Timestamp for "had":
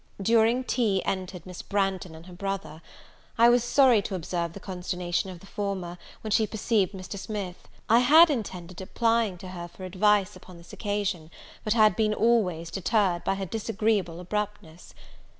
7.99-8.31, 11.73-11.95